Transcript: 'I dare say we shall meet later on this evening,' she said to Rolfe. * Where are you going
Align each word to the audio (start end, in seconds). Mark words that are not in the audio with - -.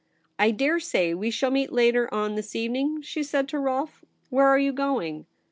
'I 0.39 0.49
dare 0.49 0.79
say 0.79 1.13
we 1.13 1.29
shall 1.29 1.51
meet 1.51 1.71
later 1.71 2.11
on 2.11 2.33
this 2.33 2.55
evening,' 2.55 3.03
she 3.03 3.21
said 3.21 3.47
to 3.49 3.59
Rolfe. 3.59 4.03
* 4.17 4.29
Where 4.31 4.47
are 4.47 4.57
you 4.57 4.73
going 4.73 5.27